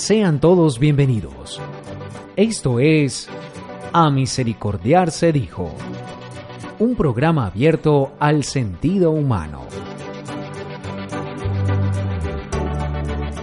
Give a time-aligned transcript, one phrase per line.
[0.00, 1.60] Sean todos bienvenidos.
[2.34, 3.28] Esto es
[3.92, 5.74] A Misericordiar se dijo,
[6.78, 9.60] un programa abierto al sentido humano.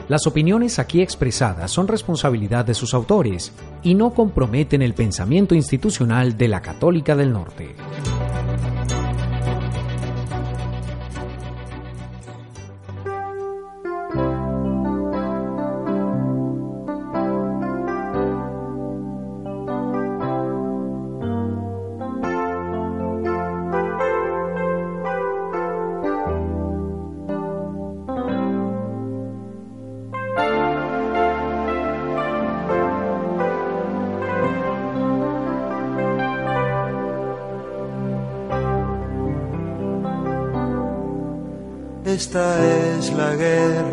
[0.07, 6.37] Las opiniones aquí expresadas son responsabilidad de sus autores y no comprometen el pensamiento institucional
[6.37, 7.75] de la Católica del Norte.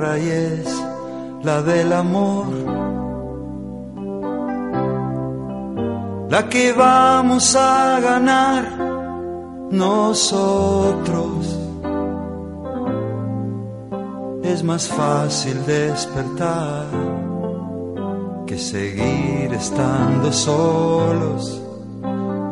[0.04, 0.68] Y es
[1.42, 2.46] la del amor.
[6.28, 8.62] La que vamos a ganar
[9.70, 11.58] nosotros.
[14.42, 16.86] Es más fácil despertar
[18.46, 21.60] que seguir estando solos.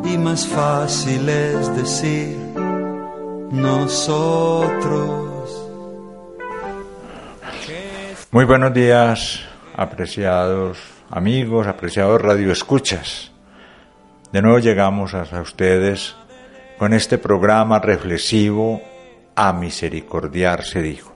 [0.03, 2.37] Y más fácil es decir
[3.51, 5.32] nosotros.
[8.33, 9.41] Muy buenos días,
[9.77, 10.79] apreciados
[11.11, 13.31] amigos, apreciados radioescuchas.
[14.31, 16.15] De nuevo llegamos a ustedes
[16.79, 18.81] con este programa reflexivo
[19.35, 21.13] A Misericordiar se dijo.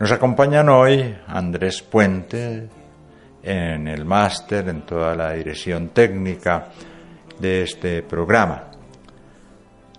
[0.00, 2.68] Nos acompañan hoy Andrés Puente
[3.44, 6.70] en el máster, en toda la dirección técnica
[7.38, 8.64] de este programa.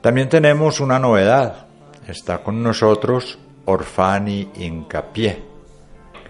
[0.02, 1.68] También tenemos una novedad.
[2.06, 5.51] Está con nosotros Orfani Incapié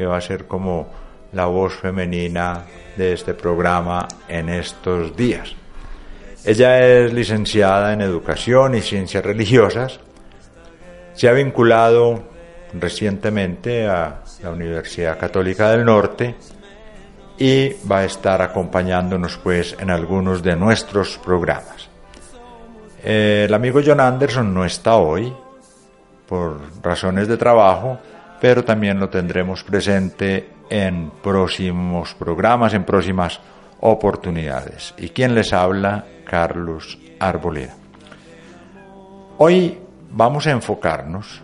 [0.02, 0.88] que va a ser como
[1.34, 2.66] la voz femenina
[2.98, 5.54] de este programa en estos días.
[6.44, 10.00] Ella es licenciada en Educación y Ciencias Religiosas.
[11.14, 12.24] Se ha vinculado
[12.74, 16.34] recientemente a la Universidad Católica del Norte
[17.38, 21.90] y va a estar acompañándonos pues en algunos de nuestros programas.
[23.04, 25.32] El amigo John Anderson no está hoy
[26.28, 28.00] por razones de trabajo,
[28.42, 33.40] pero también lo tendremos presente en próximos programas, en próximas
[33.82, 34.96] oportunidades.
[34.98, 36.06] ¿Y quién les habla?
[36.26, 37.76] Carlos Arboleda.
[39.38, 39.78] Hoy
[40.10, 41.44] vamos a enfocarnos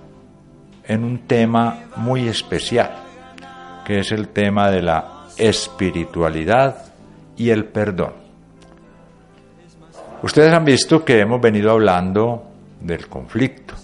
[0.87, 2.91] en un tema muy especial,
[3.85, 6.77] que es el tema de la espiritualidad
[7.35, 8.13] y el perdón.
[10.23, 12.43] Ustedes han visto que hemos venido hablando
[12.81, 13.75] del conflicto,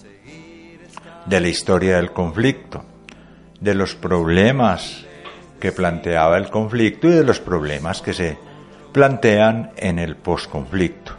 [1.28, 2.86] de la historia del conflicto,
[3.64, 5.06] de los problemas
[5.58, 8.38] que planteaba el conflicto y de los problemas que se
[8.92, 11.14] plantean en el posconflicto.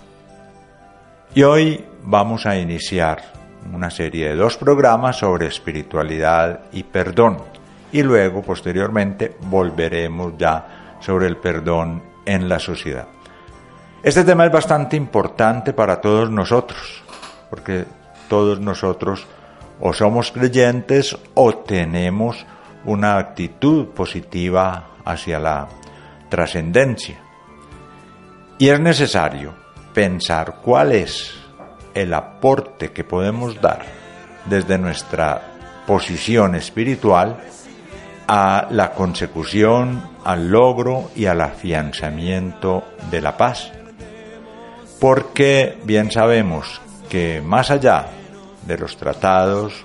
[1.34, 3.22] Y hoy vamos a iniciar
[3.72, 7.38] una serie de dos programas sobre espiritualidad y perdón
[7.90, 13.06] y luego posteriormente volveremos ya sobre el perdón en la sociedad.
[14.02, 17.02] Este tema es bastante importante para todos nosotros,
[17.48, 17.86] porque
[18.28, 19.26] todos nosotros
[19.80, 22.46] o somos creyentes o tenemos
[22.84, 25.68] una actitud positiva hacia la
[26.28, 27.18] trascendencia.
[28.58, 29.54] Y es necesario
[29.92, 31.34] pensar cuál es
[31.94, 33.84] el aporte que podemos dar
[34.46, 35.54] desde nuestra
[35.86, 37.38] posición espiritual
[38.26, 43.70] a la consecución, al logro y al afianzamiento de la paz.
[45.00, 48.06] Porque bien sabemos que más allá
[48.66, 49.84] de los tratados,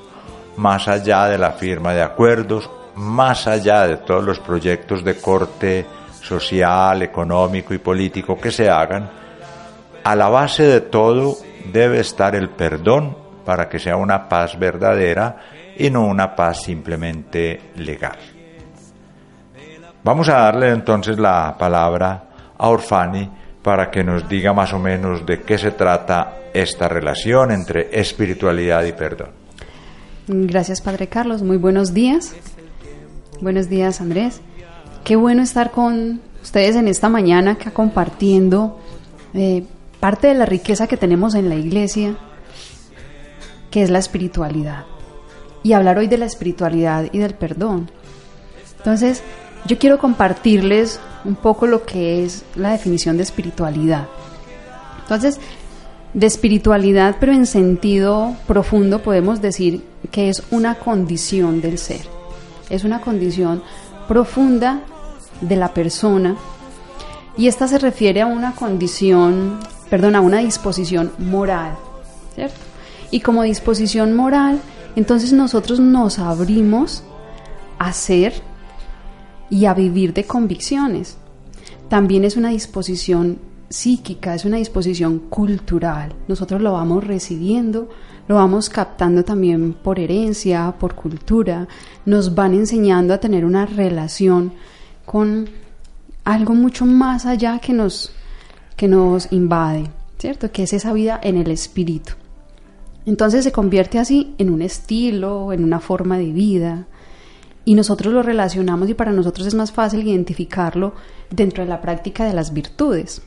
[0.57, 5.85] más allá de la firma de acuerdos, más allá de todos los proyectos de corte
[6.21, 9.09] social, económico y político que se hagan,
[10.03, 11.37] a la base de todo
[11.71, 15.37] debe estar el perdón para que sea una paz verdadera
[15.77, 18.17] y no una paz simplemente legal.
[20.03, 22.23] Vamos a darle entonces la palabra
[22.57, 23.29] a Orfani
[23.61, 28.83] para que nos diga más o menos de qué se trata esta relación entre espiritualidad
[28.85, 29.29] y perdón.
[30.27, 31.41] Gracias, Padre Carlos.
[31.41, 32.35] Muy buenos días.
[33.41, 34.41] Buenos días, Andrés.
[35.03, 38.79] Qué bueno estar con ustedes en esta mañana acá compartiendo
[39.33, 39.63] eh,
[39.99, 42.17] parte de la riqueza que tenemos en la iglesia,
[43.71, 44.85] que es la espiritualidad.
[45.63, 47.89] Y hablar hoy de la espiritualidad y del perdón.
[48.77, 49.23] Entonces,
[49.65, 54.07] yo quiero compartirles un poco lo que es la definición de espiritualidad.
[55.01, 55.39] Entonces,
[56.13, 62.01] de espiritualidad, pero en sentido profundo, podemos decir que es una condición del ser.
[62.69, 63.61] Es una condición
[64.07, 64.81] profunda
[65.41, 66.35] de la persona
[67.37, 69.59] y esta se refiere a una condición,
[69.89, 71.77] perdón, a una disposición moral,
[72.35, 72.57] ¿cierto?
[73.11, 74.59] Y como disposición moral,
[74.95, 77.03] entonces nosotros nos abrimos
[77.77, 78.33] a ser
[79.49, 81.17] y a vivir de convicciones.
[81.87, 86.13] También es una disposición psíquica, es una disposición cultural.
[86.27, 87.89] Nosotros lo vamos recibiendo,
[88.27, 91.67] lo vamos captando también por herencia, por cultura.
[92.05, 94.53] Nos van enseñando a tener una relación
[95.05, 95.49] con
[96.23, 98.11] algo mucho más allá que nos,
[98.75, 100.51] que nos invade, ¿cierto?
[100.51, 102.13] Que es esa vida en el espíritu.
[103.05, 106.87] Entonces se convierte así en un estilo, en una forma de vida,
[107.65, 110.93] y nosotros lo relacionamos y para nosotros es más fácil identificarlo
[111.29, 113.21] dentro de la práctica de las virtudes.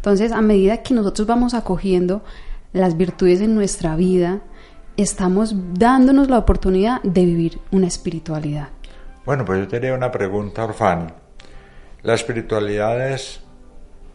[0.00, 2.22] Entonces, a medida que nosotros vamos acogiendo
[2.72, 4.40] las virtudes en nuestra vida,
[4.96, 8.68] estamos dándonos la oportunidad de vivir una espiritualidad.
[9.26, 11.06] Bueno, pues yo tenía una pregunta, Orfani.
[12.02, 13.42] ¿La espiritualidad es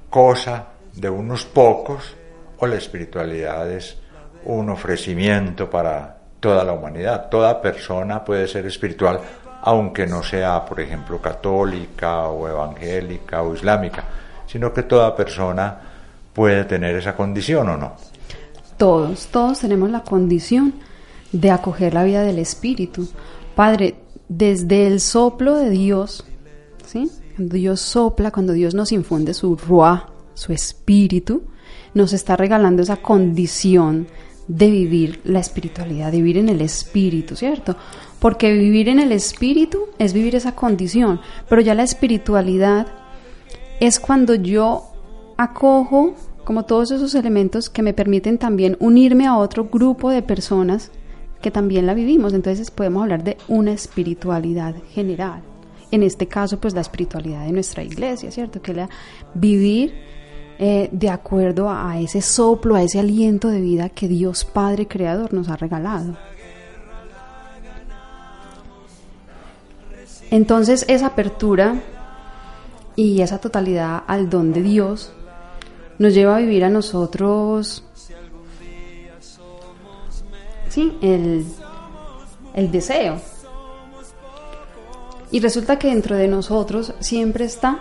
[0.10, 2.16] cosa de unos pocos
[2.58, 3.96] o la espiritualidad es
[4.46, 7.30] un ofrecimiento para toda la humanidad?
[7.30, 9.20] Toda persona puede ser espiritual,
[9.62, 14.04] aunque no sea, por ejemplo, católica o evangélica o islámica
[14.48, 15.80] sino que toda persona
[16.34, 17.94] puede tener esa condición o no.
[18.78, 20.74] Todos, todos tenemos la condición
[21.32, 23.08] de acoger la vida del Espíritu.
[23.56, 23.96] Padre,
[24.28, 26.26] desde el soplo de Dios,
[26.86, 27.10] ¿sí?
[27.36, 31.44] Cuando Dios sopla, cuando Dios nos infunde su ruah, su espíritu,
[31.94, 34.08] nos está regalando esa condición
[34.48, 37.76] de vivir la espiritualidad, de vivir en el espíritu, ¿cierto?
[38.20, 41.20] Porque vivir en el espíritu es vivir esa condición,
[41.50, 42.88] pero ya la espiritualidad
[43.80, 44.84] es cuando yo
[45.38, 46.14] acojo
[46.44, 50.92] como todos esos elementos que me permiten también unirme a otro grupo de personas
[51.42, 52.34] que también la vivimos.
[52.34, 55.42] Entonces podemos hablar de una espiritualidad general.
[55.92, 58.62] En este caso, pues la espiritualidad de nuestra iglesia, ¿cierto?
[58.62, 58.90] Que la
[59.34, 59.94] vivir
[60.58, 65.34] eh, de acuerdo a ese soplo, a ese aliento de vida que Dios Padre Creador
[65.34, 66.16] nos ha regalado.
[70.32, 71.82] Entonces esa apertura
[72.96, 75.12] y esa totalidad al don de Dios
[75.98, 77.84] nos lleva a vivir a nosotros
[80.70, 81.46] sí, el,
[82.54, 83.22] el deseo.
[85.32, 87.80] Y resulta que dentro de nosotros siempre está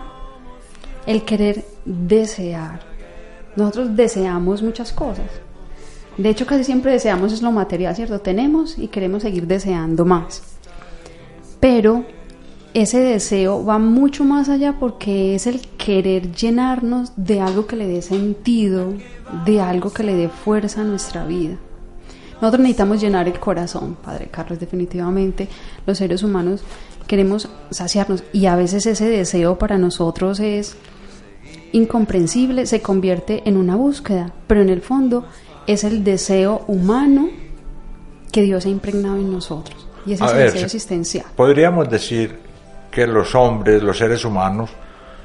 [1.05, 2.81] el querer desear.
[3.55, 5.29] Nosotros deseamos muchas cosas.
[6.17, 8.19] De hecho, casi siempre deseamos es lo material, ¿cierto?
[8.19, 10.41] Tenemos y queremos seguir deseando más.
[11.59, 12.05] Pero
[12.75, 17.87] ese deseo va mucho más allá porque es el querer llenarnos de algo que le
[17.87, 18.93] dé sentido,
[19.45, 21.55] de algo que le dé fuerza a nuestra vida.
[22.41, 25.47] Nosotros necesitamos llenar el corazón, Padre Carlos, definitivamente.
[25.87, 26.63] Los seres humanos
[27.07, 30.75] queremos saciarnos y a veces ese deseo para nosotros es
[31.71, 35.25] incomprensible, se convierte en una búsqueda, pero en el fondo
[35.65, 37.29] es el deseo humano
[38.33, 41.25] que Dios ha impregnado en nosotros y ese es el deseo existencial.
[41.37, 42.44] Podríamos decir
[42.95, 44.69] que los hombres, los seres humanos,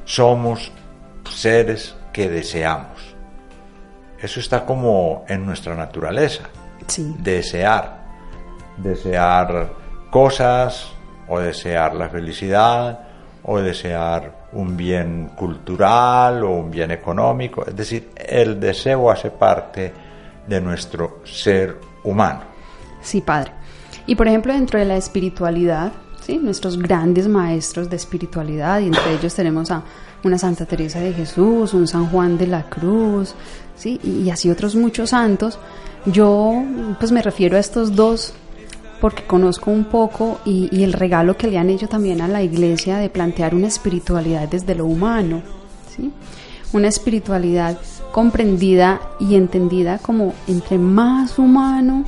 [0.04, 0.72] somos
[1.30, 2.98] seres que deseamos.
[4.20, 6.42] Eso está como en nuestra naturaleza.
[7.20, 8.00] Desear.
[8.76, 9.70] Desear
[10.10, 10.90] cosas
[11.28, 13.06] o desear la felicidad
[13.44, 17.64] o desear un bien cultural o un bien económico.
[17.64, 19.92] Es decir, el deseo hace parte
[20.44, 22.40] de nuestro ser humano.
[23.00, 23.52] Sí, padre.
[24.06, 25.92] Y por ejemplo, dentro de la espiritualidad,
[26.42, 29.82] nuestros grandes maestros de espiritualidad y entre ellos tenemos a
[30.22, 33.34] una Santa Teresa de Jesús, un San Juan de la Cruz,
[33.76, 33.98] ¿sí?
[34.02, 35.58] y así otros muchos santos.
[36.06, 36.62] Yo
[36.98, 38.32] pues me refiero a estos dos
[39.00, 42.42] porque conozco un poco y, y, el regalo que le han hecho también a la
[42.42, 45.42] iglesia de plantear una espiritualidad desde lo humano,
[45.96, 46.12] ¿sí?
[46.72, 47.78] una espiritualidad
[48.12, 52.04] comprendida y entendida como entre más humano,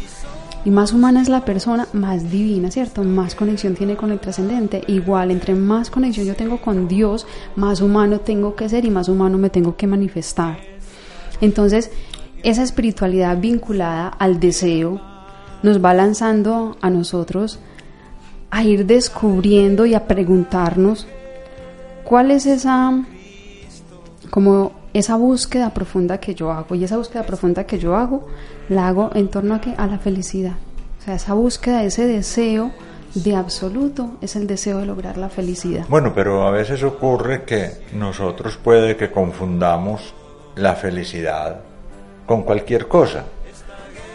[0.64, 3.02] y más humana es la persona, más divina, ¿cierto?
[3.02, 4.82] Más conexión tiene con el trascendente.
[4.86, 7.26] Igual, entre más conexión yo tengo con Dios,
[7.56, 10.58] más humano tengo que ser y más humano me tengo que manifestar.
[11.40, 11.90] Entonces,
[12.44, 15.00] esa espiritualidad vinculada al deseo
[15.62, 17.58] nos va lanzando a nosotros
[18.50, 21.06] a ir descubriendo y a preguntarnos
[22.04, 23.04] cuál es esa
[24.30, 28.26] como esa búsqueda profunda que yo hago y esa búsqueda profunda que yo hago
[28.68, 30.54] la hago en torno a que a la felicidad.
[31.00, 32.72] O sea esa búsqueda ese deseo
[33.14, 35.86] de absoluto es el deseo de lograr la felicidad.
[35.88, 40.14] Bueno pero a veces ocurre que nosotros puede que confundamos
[40.56, 41.60] la felicidad
[42.26, 43.24] con cualquier cosa.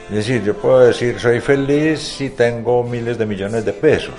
[0.09, 4.15] Es decir, yo puedo decir, soy feliz si tengo miles de millones de pesos.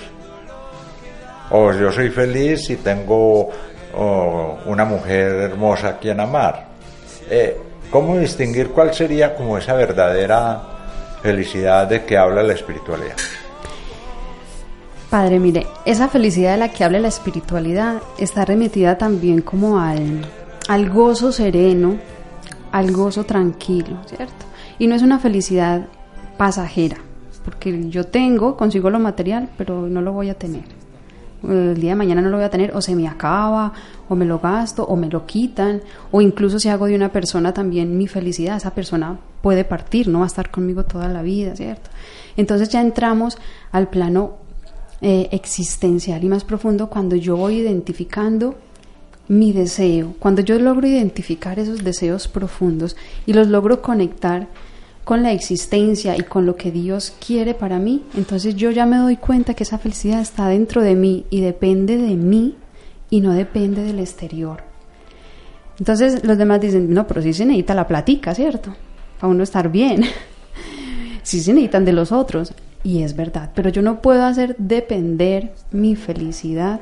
[1.50, 3.48] O yo soy feliz si tengo
[3.94, 6.66] una mujer hermosa a quien amar.
[7.30, 7.56] Eh,
[7.90, 10.62] ¿Cómo distinguir cuál sería como esa verdadera
[11.22, 13.16] felicidad de que habla la espiritualidad?
[15.10, 20.20] Padre, mire, esa felicidad de la que habla la espiritualidad está remitida también como al,
[20.68, 21.96] al gozo sereno,
[22.72, 24.44] al gozo tranquilo, ¿cierto?
[24.78, 25.86] Y no es una felicidad
[26.36, 26.98] pasajera,
[27.42, 30.77] porque yo tengo, consigo lo material, pero no lo voy a tener.
[31.42, 33.72] El día de mañana no lo voy a tener, o se me acaba,
[34.08, 37.52] o me lo gasto, o me lo quitan, o incluso si hago de una persona
[37.52, 41.54] también mi felicidad, esa persona puede partir, no va a estar conmigo toda la vida,
[41.54, 41.90] ¿cierto?
[42.36, 43.38] Entonces ya entramos
[43.70, 44.36] al plano
[45.00, 48.56] eh, existencial y más profundo cuando yo voy identificando
[49.28, 54.48] mi deseo, cuando yo logro identificar esos deseos profundos y los logro conectar
[55.08, 58.98] con la existencia y con lo que Dios quiere para mí, entonces yo ya me
[58.98, 62.56] doy cuenta que esa felicidad está dentro de mí y depende de mí
[63.08, 64.62] y no depende del exterior.
[65.78, 68.74] Entonces los demás dicen, no, pero sí se necesita la platica, ¿cierto?
[69.18, 70.04] Para uno estar bien.
[71.22, 72.52] sí se necesitan de los otros.
[72.84, 76.80] Y es verdad, pero yo no puedo hacer depender mi felicidad,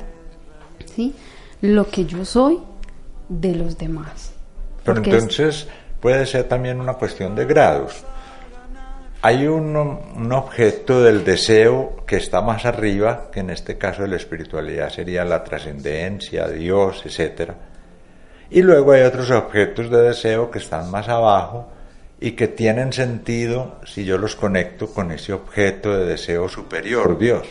[0.97, 1.15] ¿sí?
[1.61, 2.59] Lo que yo soy
[3.29, 4.33] de los demás.
[4.83, 5.69] Pero entonces
[6.01, 8.05] puede ser también una cuestión de grados.
[9.27, 9.75] Hay un,
[10.31, 15.25] objeto del deseo que está más arriba, que en este caso de la espiritualidad sería
[15.25, 17.51] la trascendencia, Dios, etc.
[18.51, 21.67] Y luego hay otros objetos de deseo que están más abajo
[22.21, 27.49] y que tienen sentido si yo los conecto con ese objeto de deseo superior, Dios.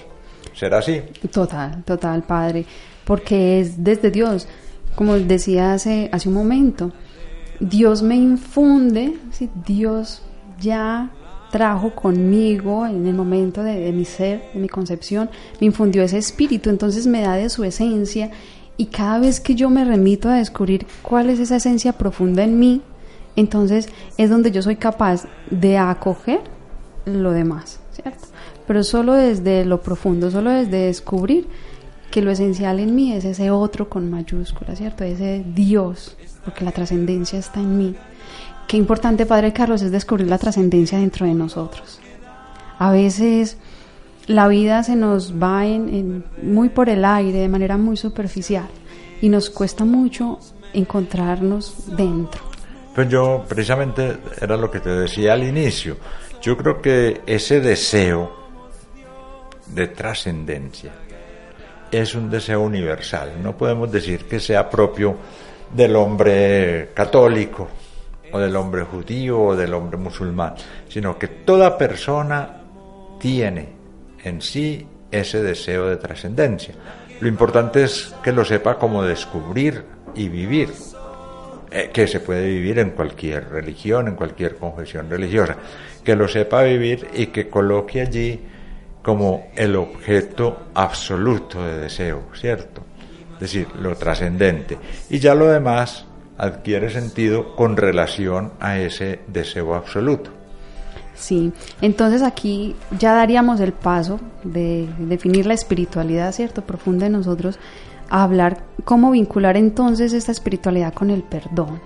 [0.53, 1.01] ¿Será así?
[1.29, 2.63] Total, total, Padre,
[3.03, 4.47] porque es desde Dios,
[4.95, 6.93] como decía hace, hace un momento,
[7.59, 9.17] Dios me infunde,
[9.65, 10.21] Dios
[10.57, 11.11] ya
[11.55, 15.29] trajo conmigo en el momento de, mi ser, de mi concepción,
[15.61, 18.29] me infundió ese espíritu, entonces me da de su esencia
[18.75, 22.59] y cada vez que yo me remito a descubrir cuál es esa esencia profunda en
[22.59, 22.81] mí,
[23.37, 26.41] entonces es donde yo soy capaz de acoger
[27.05, 28.25] lo demás, ¿cierto?
[28.67, 31.47] Pero solo desde lo profundo, solo desde descubrir
[32.11, 35.05] que lo esencial en mí es ese otro con mayúscula, ¿cierto?
[35.05, 37.95] Ese Dios, porque la trascendencia está en mí.
[38.67, 41.99] Qué importante, Padre Carlos, es descubrir la trascendencia dentro de nosotros.
[42.79, 43.57] A veces
[44.27, 48.67] la vida se nos va en, muy por el aire, de manera muy superficial,
[49.21, 50.39] y nos cuesta mucho
[50.73, 52.41] encontrarnos dentro.
[52.95, 55.97] Pues yo precisamente era lo que te decía al inicio.
[56.41, 58.31] Yo creo que ese deseo
[59.67, 60.91] de trascendencia
[61.91, 63.33] es un deseo universal.
[63.43, 65.15] No podemos decir que sea propio
[65.73, 67.67] del hombre católico
[68.35, 70.55] o del hombre judío o del hombre musulmán,
[70.89, 72.63] sino que toda persona
[73.17, 73.69] tiene
[74.23, 76.75] en sí ese deseo de trascendencia.
[77.21, 80.69] Lo importante es que lo sepa como descubrir y vivir,
[81.71, 85.55] eh, que se puede vivir en cualquier religión, en cualquier confesión religiosa,
[86.03, 88.41] que lo sepa vivir y que coloque allí
[89.01, 92.83] como el objeto absoluto de deseo, ¿cierto?
[93.35, 94.77] Es decir, lo trascendente.
[95.09, 96.05] Y ya lo demás
[96.37, 100.31] adquiere sentido con relación a ese deseo absoluto.
[101.15, 106.61] Sí, entonces aquí ya daríamos el paso de definir la espiritualidad, ¿cierto?
[106.61, 107.57] Profunda en nosotros,
[108.09, 111.79] a hablar cómo vincular entonces esta espiritualidad con el perdón,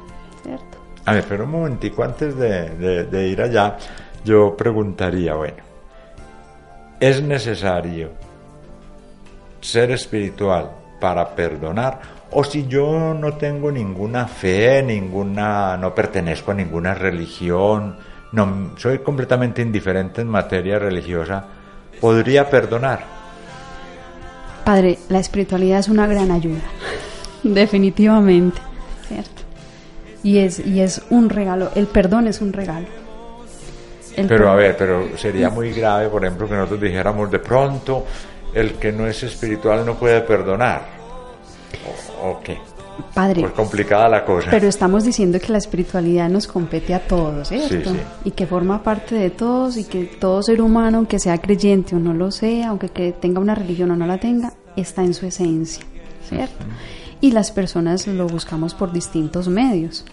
[0.43, 0.79] ¿cierto?
[1.05, 3.77] A ver, pero un momentico, antes de, de ir allá,
[4.25, 5.63] yo preguntaría, bueno,
[6.99, 8.09] ¿es necesario
[9.61, 16.53] ser espiritual para perdonar o si yo no tengo ninguna fe, ninguna, no pertenezco a
[16.53, 17.95] ninguna religión,
[18.31, 21.43] no, soy completamente indiferente en materia religiosa,
[21.99, 23.03] podría perdonar.
[24.63, 26.61] Padre, la espiritualidad es una gran ayuda,
[27.43, 28.61] definitivamente,
[29.07, 29.41] ¿cierto?
[30.21, 32.87] Y es, y es un regalo, el perdón es un regalo.
[34.15, 38.05] pero a ver, pero sería muy grave, por ejemplo, que nosotros dijéramos de pronto,
[38.53, 40.98] el que no es espiritual no puede perdonar.
[42.23, 42.57] ¿O, qué?
[43.13, 43.41] Padre.
[43.41, 44.49] Pues complicada la cosa.
[44.51, 47.91] Pero estamos diciendo que la espiritualidad nos compete a todos, ¿cierto?
[47.91, 48.01] Sí, sí.
[48.25, 51.99] Y que forma parte de todos y que todo ser humano, aunque sea creyente o
[51.99, 55.25] no lo sea, aunque que tenga una religión o no la tenga, está en su
[55.25, 55.83] esencia,
[56.27, 56.65] ¿cierto?
[57.21, 60.03] Y las personas lo buscamos por distintos medios.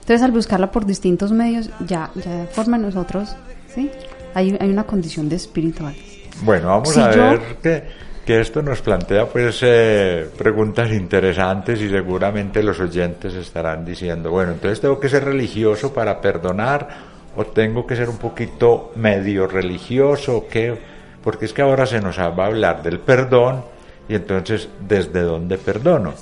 [0.00, 3.34] Entonces, al buscarla por distintos medios, ya, ya forma nosotros,
[3.74, 3.90] ¿sí?
[4.34, 5.94] Hay, hay una condición de espiritual.
[6.42, 7.84] Bueno, vamos Si a yo- ver que,
[8.24, 14.52] que esto nos plantea pues eh, preguntas interesantes y seguramente los oyentes estarán diciendo, bueno,
[14.52, 16.88] entonces tengo que ser religioso para perdonar
[17.36, 20.76] o tengo que ser un poquito medio religioso qué,
[21.22, 23.64] porque es que ahora se nos va a hablar del perdón
[24.08, 26.14] y entonces desde dónde perdono.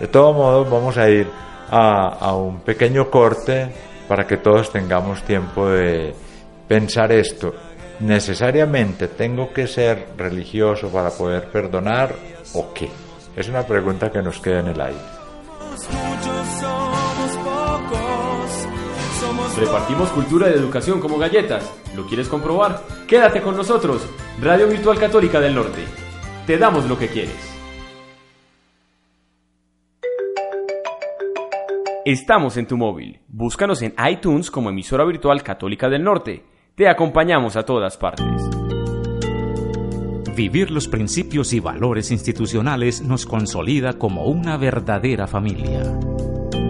[0.00, 1.28] De todos modos, vamos a ir
[1.70, 3.68] a, a un pequeño corte
[4.08, 6.12] para que todos tengamos tiempo de
[6.66, 7.54] pensar esto.
[8.00, 12.14] ¿Necesariamente tengo que ser religioso para poder perdonar
[12.54, 12.88] o qué?
[13.36, 14.98] Es una pregunta que nos queda en el aire.
[19.58, 21.70] Repartimos cultura de educación como galletas.
[21.94, 22.82] ¿Lo quieres comprobar?
[23.06, 24.08] Quédate con nosotros.
[24.40, 25.84] Radio Virtual Católica del Norte.
[26.46, 27.50] Te damos lo que quieres.
[32.06, 33.20] Estamos en tu móvil.
[33.28, 36.49] Búscanos en iTunes como emisora virtual Católica del Norte.
[36.74, 38.26] Te acompañamos a todas partes.
[40.34, 45.82] Vivir los principios y valores institucionales nos consolida como una verdadera familia.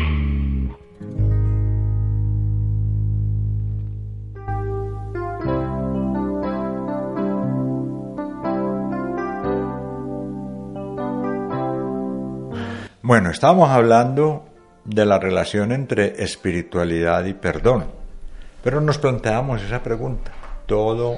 [13.06, 14.46] Bueno, estábamos hablando
[14.84, 17.84] de la relación entre espiritualidad y perdón,
[18.64, 20.32] pero nos planteamos esa pregunta.
[20.66, 21.16] ¿Todo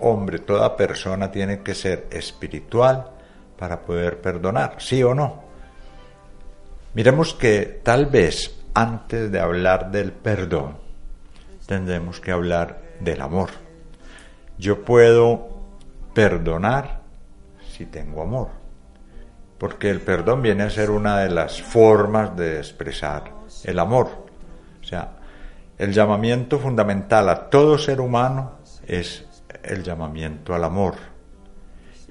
[0.00, 3.10] hombre, toda persona tiene que ser espiritual
[3.58, 5.42] para poder perdonar, sí o no?
[6.94, 10.78] Miremos que tal vez antes de hablar del perdón,
[11.66, 13.50] tendremos que hablar del amor.
[14.56, 15.48] Yo puedo
[16.14, 17.00] perdonar
[17.76, 18.57] si tengo amor,
[19.58, 23.32] porque el perdón viene a ser una de las formas de expresar
[23.64, 24.08] el amor.
[24.80, 25.16] O sea,
[25.76, 29.24] el llamamiento fundamental a todo ser humano es
[29.62, 30.94] el llamamiento al amor.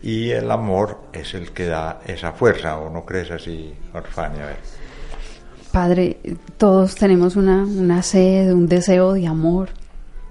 [0.01, 4.43] Y el amor es el que da esa fuerza, ¿o no crees así, Orfania?
[4.43, 4.57] A ver.
[5.71, 6.17] Padre,
[6.57, 9.69] todos tenemos una, una sed, un deseo de amor,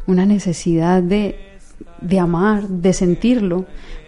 [0.07, 1.59] una necesidad de,
[2.01, 3.67] de amar, de sentirlo,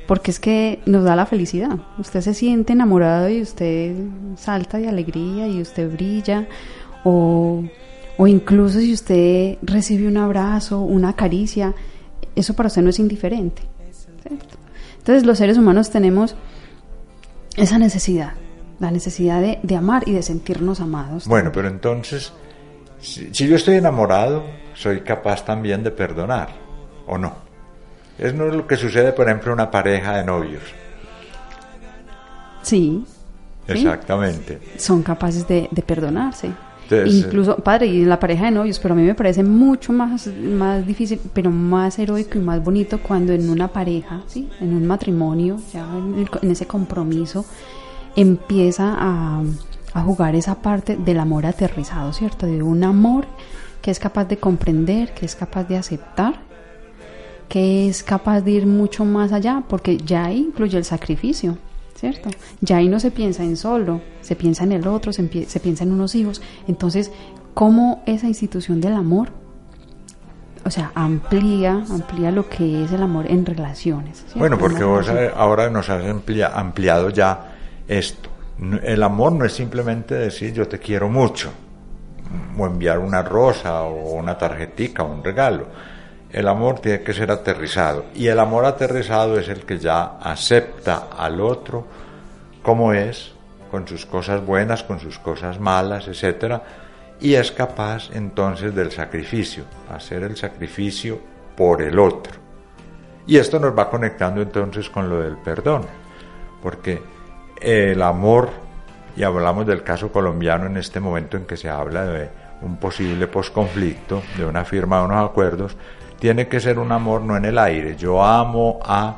[0.09, 1.77] porque es que nos da la felicidad.
[1.99, 3.95] Usted se siente enamorado y usted
[4.37, 6.49] salta de alegría y usted brilla,
[7.05, 7.63] o,
[8.17, 11.75] o incluso si usted recibe un abrazo, una caricia,
[12.35, 13.61] eso para usted no es indiferente.
[14.97, 16.37] Entonces los seres humanos tenemos
[17.57, 18.33] esa necesidad,
[18.81, 21.29] la necesidad de, de amar y de sentirnos amados.
[21.29, 22.33] Bueno, pero entonces,
[22.99, 24.43] si yo estoy enamorado,
[24.73, 26.49] soy capaz también de perdonar,
[27.07, 27.48] ¿o no?
[28.19, 30.63] Es no lo que sucede, por ejemplo, una pareja de novios.
[32.63, 33.05] Sí,
[33.67, 33.75] Sí.
[33.75, 34.59] Exactamente.
[34.79, 36.51] son capaces de, de perdonarse.
[36.85, 39.93] Entonces, Incluso, padre, y en la pareja de novios, pero a mí me parece mucho
[39.93, 44.49] más, más difícil, pero más heroico y más bonito cuando en una pareja, ¿sí?
[44.63, 47.45] en un matrimonio, ya en, el- en ese compromiso,
[48.17, 49.43] empieza a,
[49.93, 52.47] a jugar esa parte del amor aterrizado, ¿cierto?
[52.47, 53.27] De un amor
[53.83, 56.37] que es capaz de comprender, que es capaz de aceptar,
[57.49, 61.57] que es capaz de ir mucho más allá, porque ya ahí incluye el sacrificio,
[61.95, 62.31] ¿cierto?
[62.61, 65.93] Ya ahí no se piensa en solo, se piensa en el otro, se, piensa en
[65.93, 66.43] unos hijos.
[66.67, 67.11] Entonces,
[67.55, 69.31] ¿cómo esa institución del amor
[70.65, 74.27] o sea, amplía, amplía lo que es el amor en relaciones.
[74.35, 76.05] Bueno, porque vos ahora nos has
[76.53, 77.55] ampliado ya
[77.87, 78.29] esto.
[78.83, 81.51] El amor no es simplemente decir yo te quiero mucho,
[82.59, 85.69] o enviar una rosa o una tarjetica o un regalo.
[86.31, 91.09] El amor tiene que ser aterrizado y el amor aterrizado es el que ya acepta
[91.17, 91.87] al otro
[92.63, 93.33] como es,
[93.71, 96.63] con sus cosas buenas, con sus cosas malas, etcétera,
[97.21, 101.19] y es capaz entonces del sacrificio, hacer el sacrificio
[101.57, 102.35] por el otro.
[103.27, 105.87] Y esto nos va conectando entonces con lo del perdón,
[106.63, 107.03] porque
[107.61, 108.51] el amor,
[109.17, 112.29] y hablamos del caso colombiano en este momento en que se habla de
[112.63, 115.77] un posible posconflicto, de una firma de unos acuerdos,
[116.19, 119.17] tiene que ser un amor no en el aire, yo amo a,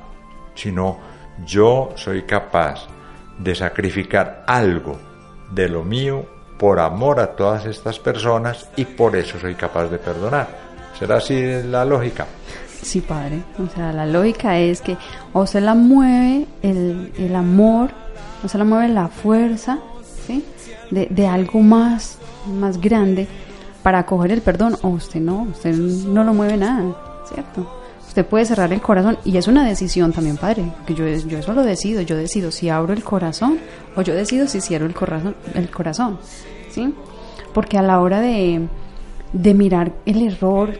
[0.55, 0.99] sino
[1.45, 2.87] yo soy capaz
[3.39, 4.99] de sacrificar algo
[5.51, 6.27] de lo mío
[6.59, 10.49] por amor a todas estas personas y por eso soy capaz de perdonar.
[10.99, 12.27] ¿Será así la lógica?
[12.83, 13.43] Sí, padre.
[13.59, 14.97] O sea, la lógica es que
[15.33, 17.91] o se la mueve el, el amor
[18.43, 19.79] no se la mueve la fuerza
[20.27, 20.45] ¿sí?
[20.91, 23.27] de, de, algo más, más grande
[23.83, 26.95] para coger el perdón, o usted no, usted no lo mueve nada,
[27.33, 27.67] ¿cierto?
[28.07, 31.53] Usted puede cerrar el corazón y es una decisión también, padre, que yo, yo eso
[31.53, 33.59] lo decido, yo decido si abro el corazón
[33.95, 36.19] o yo decido si cierro el corazón, el corazón
[36.71, 36.93] ¿sí?
[37.55, 38.67] Porque a la hora de,
[39.33, 40.79] de mirar el error,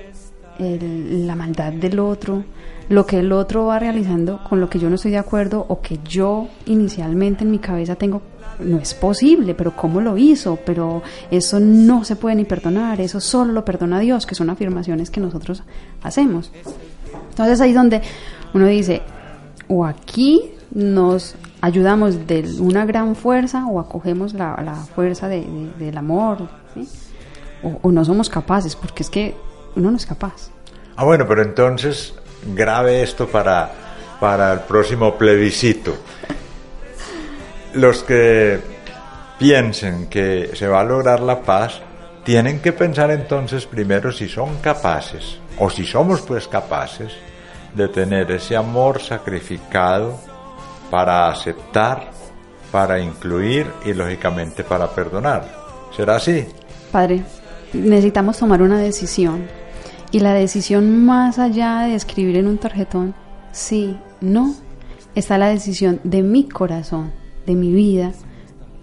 [0.59, 2.45] la maldad del otro,
[2.91, 5.81] lo que el otro va realizando con lo que yo no estoy de acuerdo o
[5.81, 8.21] que yo inicialmente en mi cabeza tengo,
[8.59, 10.59] no es posible, pero ¿cómo lo hizo?
[10.67, 11.01] Pero
[11.31, 15.21] eso no se puede ni perdonar, eso solo lo perdona Dios, que son afirmaciones que
[15.21, 15.63] nosotros
[16.03, 16.51] hacemos.
[17.31, 18.03] Entonces ahí es donde
[18.55, 19.03] uno dice,
[19.69, 26.49] o aquí nos ayudamos de una gran fuerza o acogemos la, fuerza del amor,
[27.63, 29.37] o, o no somos capaces, porque es que
[29.77, 30.51] uno no es capaz.
[30.97, 33.71] Ah, bueno, pero entonces grave esto para,
[34.21, 35.97] para el próximo plebiscito.
[37.75, 38.61] Los que
[39.39, 41.81] piensen que se va a lograr la paz,
[42.25, 47.13] tienen que pensar entonces primero si son capaces, o si somos pues capaces,
[47.75, 50.21] de tener ese amor sacrificado
[50.91, 52.11] para aceptar,
[52.71, 55.49] para incluir y lógicamente para perdonar.
[55.97, 56.47] ¿Será así?
[56.93, 57.23] Padre,
[57.73, 59.49] necesitamos tomar una decisión
[60.13, 63.15] y la decisión más allá de escribir en un tarjetón,
[63.53, 64.55] sí, no,
[65.15, 67.13] está la decisión de mi corazón,
[67.47, 68.13] de mi vida,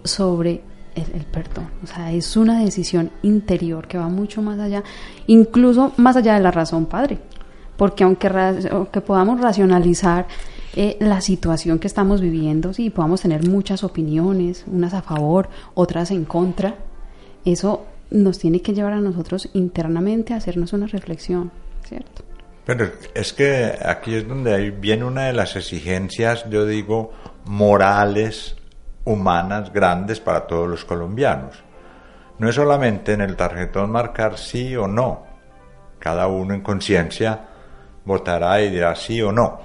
[0.04, 0.62] sobre
[0.94, 1.70] el, perdón.
[1.82, 4.82] O sea, es una decisión interior que va mucho más allá,
[5.26, 7.18] incluso más allá de la razón, Padre.
[7.76, 8.28] Porque aunque,
[8.72, 10.26] aunque podamos racionalizar
[10.74, 16.10] eh, la situación que estamos viviendo, sí, podamos tener muchas opiniones, unas a favor, otras
[16.10, 16.74] en contra,
[17.44, 21.50] eso nos tiene que llevar a nosotros internamente a hacernos una reflexión,
[21.86, 22.22] ¿cierto?
[22.64, 27.12] Pero es que aquí es donde viene una de las exigencias, yo digo,
[27.46, 28.56] morales,
[29.04, 31.62] humanas, grandes para todos los colombianos.
[32.38, 35.24] No es solamente en el tarjetón marcar sí o no.
[35.98, 37.48] Cada uno en conciencia
[38.04, 39.60] votará y dirá sí o no.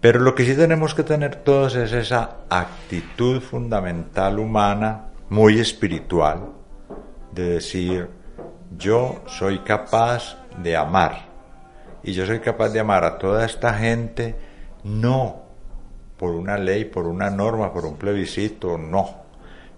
[0.00, 6.57] Pero lo que sí tenemos que tener todos es esa actitud fundamental humana, muy espiritual,
[7.32, 8.08] de decir,
[8.76, 11.28] yo soy capaz de amar.
[12.02, 14.36] Y yo soy capaz de amar a toda esta gente,
[14.84, 15.42] no
[16.16, 19.28] por una ley, por una norma, por un plebiscito, no.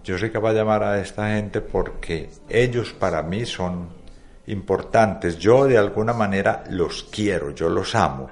[0.02, 3.90] Yo soy capaz de amar a esta gente porque ellos para mí son
[4.46, 5.38] importantes.
[5.38, 8.30] Yo de alguna manera los quiero, yo los amo.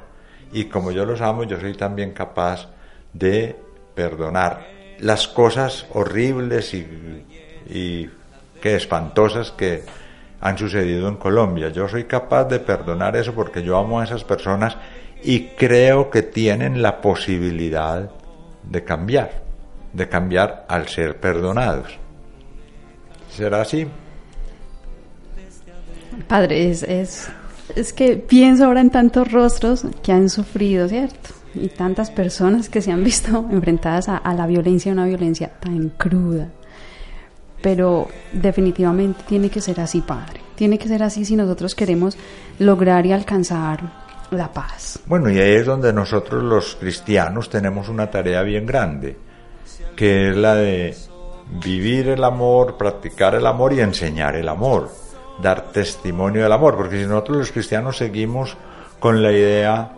[0.52, 2.68] Y como yo los amo, yo soy también capaz
[3.12, 3.54] de
[3.94, 4.66] perdonar
[5.00, 8.09] las cosas horribles y,
[8.61, 9.83] que espantosas que
[10.40, 11.71] han sucedido en Colombia.
[11.71, 14.77] Yo soy capaz de perdonar eso porque yo amo a esas personas
[15.23, 18.11] y creo que tienen la posibilidad
[18.62, 19.42] de cambiar,
[19.92, 21.99] de cambiar al ser perdonados.
[23.31, 23.87] ¿Será así?
[26.27, 27.29] Padre, es, es,
[27.75, 31.31] es que pienso ahora en tantos rostros que han sufrido, ¿cierto?
[31.55, 35.90] Y tantas personas que se han visto enfrentadas a, a la violencia, una violencia tan
[35.90, 36.49] cruda,
[37.61, 40.40] pero definitivamente tiene que ser así, Padre.
[40.55, 42.16] Tiene que ser así si nosotros queremos
[42.59, 43.81] lograr y alcanzar
[44.31, 45.01] la paz.
[45.07, 49.16] Bueno, y ahí es donde nosotros los cristianos tenemos una tarea bien grande,
[49.97, 50.97] que es la de
[51.51, 54.90] vivir el amor, practicar el amor y enseñar el amor,
[55.40, 58.57] dar testimonio del amor, porque si nosotros los cristianos seguimos
[58.99, 59.92] con la idea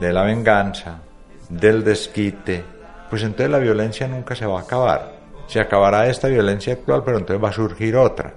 [0.00, 1.00] de la venganza,
[1.48, 2.62] del desquite,
[3.10, 5.17] pues entonces la violencia nunca se va a acabar.
[5.48, 8.34] Se acabará esta violencia actual, pero entonces va a surgir otra.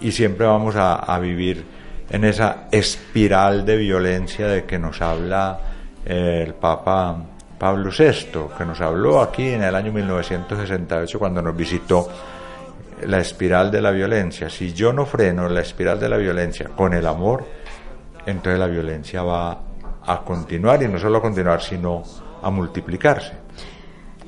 [0.00, 1.64] Y siempre vamos a, vivir
[2.10, 5.60] en esa espiral de violencia de que nos habla
[6.04, 7.16] eh, el Papa
[7.58, 12.08] Pablo VI, que nos habló aquí en el año 1968 cuando nos visitó
[13.06, 14.48] la espiral de la violencia.
[14.48, 17.44] Si yo no freno la espiral de la violencia con el amor,
[18.24, 19.60] entonces la violencia va
[20.04, 22.02] a continuar y no solo a continuar, sino
[22.42, 23.41] a multiplicarse.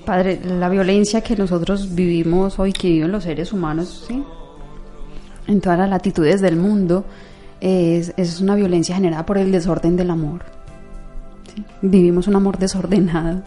[0.05, 4.23] Padre, la violencia que nosotros vivimos hoy, que viven los seres humanos, ¿sí?
[5.47, 7.05] en todas las latitudes del mundo,
[7.61, 10.43] es, una violencia generada por el desorden del amor.
[11.83, 13.43] Vivimos un amor desordenado.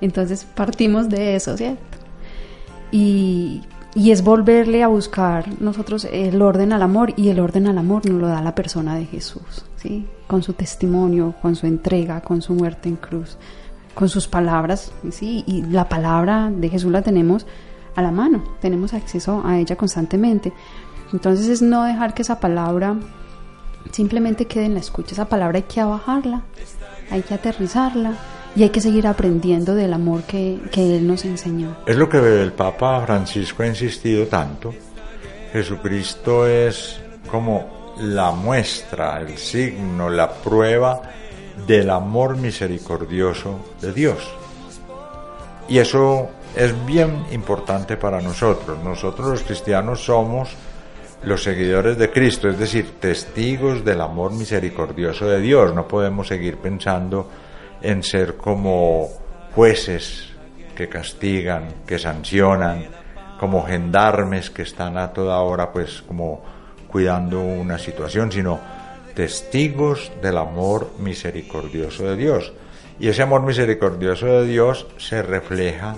[0.00, 1.80] Entonces partimos de eso, ¿cierto?
[2.90, 3.62] Y,
[3.94, 8.06] y es volverle a buscar nosotros el orden al amor y el orden al amor
[8.06, 10.06] nos lo da la persona de Jesús, ¿sí?
[10.26, 13.38] Con su testimonio, con su entrega, con su muerte en cruz
[13.96, 15.42] con sus palabras, ¿sí?
[15.46, 17.46] y la palabra de Jesús la tenemos
[17.94, 20.52] a la mano, tenemos acceso a ella constantemente.
[21.14, 22.94] Entonces es no dejar que esa palabra
[23.92, 26.42] simplemente quede en la escucha, esa palabra hay que bajarla,
[27.10, 28.12] hay que aterrizarla
[28.54, 31.74] y hay que seguir aprendiendo del amor que, que Él nos enseñó.
[31.86, 34.74] Es lo que el Papa Francisco ha insistido tanto.
[35.54, 41.00] Jesucristo es como la muestra, el signo, la prueba
[41.66, 44.18] del amor misericordioso de Dios.
[45.68, 48.78] Y eso es bien importante para nosotros.
[48.82, 50.50] Nosotros los cristianos somos
[51.22, 55.74] los seguidores de Cristo, es decir, testigos del amor misericordioso de Dios.
[55.74, 57.28] No podemos seguir pensando
[57.82, 59.08] en ser como
[59.54, 60.28] jueces
[60.74, 62.86] que castigan, que sancionan,
[63.40, 66.42] como gendarmes que están a toda hora pues como
[66.88, 68.58] cuidando una situación, sino
[69.16, 72.52] testigos del amor misericordioso de Dios.
[73.00, 75.96] Y ese amor misericordioso de Dios se refleja,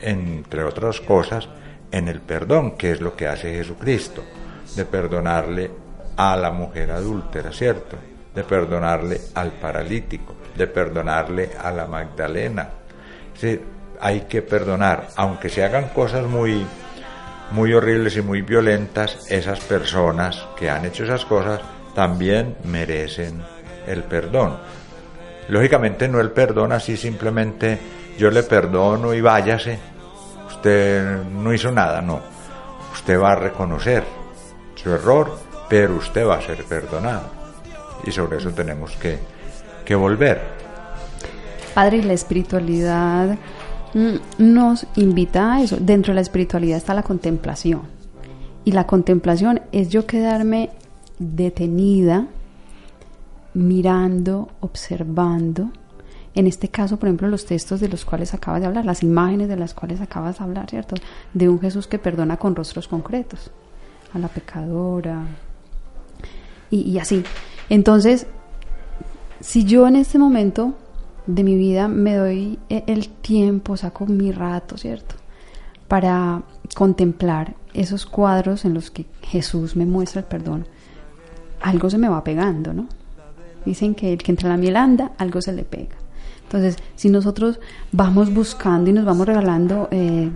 [0.00, 1.48] entre otras cosas,
[1.92, 4.24] en el perdón, que es lo que hace Jesucristo,
[4.74, 5.70] de perdonarle
[6.16, 7.96] a la mujer adúltera, ¿cierto?
[8.34, 12.68] De perdonarle al paralítico, de perdonarle a la Magdalena.
[14.00, 16.66] hay que perdonar, aunque se hagan cosas muy,
[17.52, 21.60] muy horribles y muy violentas, esas personas que han hecho esas cosas
[21.94, 23.42] también merecen
[23.86, 24.56] el perdón.
[25.48, 27.78] Lógicamente no el perdón así simplemente
[28.18, 29.78] yo le perdono y váyase.
[30.48, 32.20] Usted no hizo nada, no.
[32.92, 34.04] Usted va a reconocer
[34.74, 37.22] su error, pero usted va a ser perdonado.
[38.04, 39.18] Y sobre eso tenemos que,
[39.84, 40.40] que volver.
[41.74, 43.38] Padre, la espiritualidad
[43.94, 45.78] mm, nos invita a eso.
[45.80, 47.82] Dentro de la espiritualidad está la contemplación.
[48.64, 50.70] Y la contemplación es yo quedarme
[51.20, 52.26] detenida,
[53.54, 55.70] mirando, observando.
[56.34, 59.48] En este caso, por ejemplo, los textos de los cuales acabas de hablar, las imágenes
[59.48, 60.96] de las cuales acabas de hablar, ¿cierto?
[61.34, 63.50] De un Jesús que perdona con rostros concretos
[64.12, 65.26] a la pecadora
[66.70, 67.22] y, así.
[67.68, 68.26] Entonces,
[69.40, 70.74] si yo en este momento
[71.26, 75.16] de mi vida me doy e, el tiempo, saco mi rato, ¿cierto?
[75.86, 80.66] Para contemplar esos cuadros en los que Jesús me muestra el perdón,
[81.60, 82.86] algo se me va pegando, ¿no?
[83.64, 85.96] Dicen que el que entra en la miel anda, algo se le pega.
[86.44, 87.60] Entonces, si nosotros
[87.92, 90.30] vamos buscando y nos vamos regalando eh,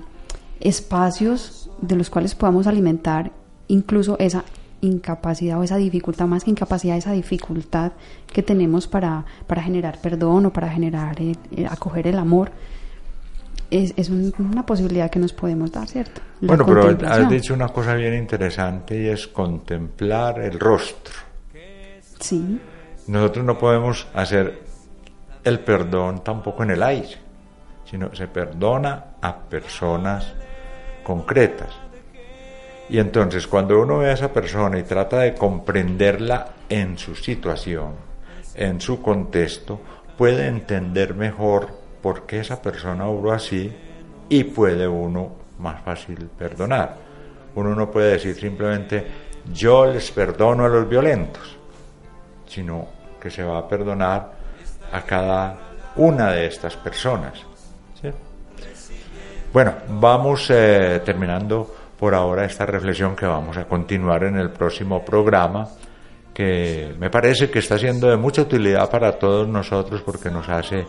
[0.61, 3.33] espacios de los cuales podamos alimentar
[3.69, 4.45] incluso esa
[4.81, 7.93] incapacidad o esa dificultad, más que incapacidad, esa dificultad
[8.33, 12.53] que tenemos para, para generar perdón o para generar, eh, eh, acoger el amor,
[13.75, 16.21] es, es una posibilidad que nos podemos dar, ¿cierto?
[16.41, 21.15] bueno, pero has dicho una cosa bien interesante y es contemplar el rostro.
[22.21, 22.61] Sí.
[23.09, 24.63] Nosotros no podemos hacer
[25.43, 27.17] el perdón tampoco en el aire,
[27.91, 30.33] sino se perdona a personas
[31.03, 31.71] concretas.
[32.89, 37.95] Y entonces cuando uno ve a esa persona y trata de comprenderla en su situación,
[38.55, 39.81] en su contexto,
[40.17, 43.73] puede entender mejor por qué esa persona obró así
[44.29, 46.97] y puede uno más fácil perdonar.
[47.55, 49.07] Uno no puede decir simplemente
[49.51, 51.57] yo les perdono a los violentos,
[52.47, 52.89] sino
[53.19, 54.33] que se va a perdonar
[54.93, 55.57] a cada
[55.97, 57.43] una de estas personas.
[59.51, 65.03] Bueno, vamos eh, terminando por ahora esta reflexión que vamos a continuar en el próximo
[65.03, 65.71] programa,
[66.35, 70.85] que me parece que está siendo de mucha utilidad para todos nosotros porque nos hace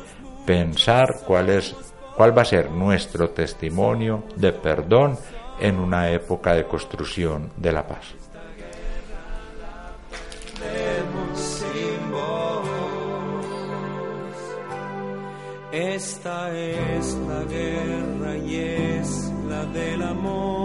[0.46, 1.76] pensar cuál es
[2.16, 5.18] ¿Cuál va a ser nuestro testimonio de perdón
[5.60, 8.16] en una época de construcción de la paz?
[15.74, 20.65] Esta es la guerra y es la del amor.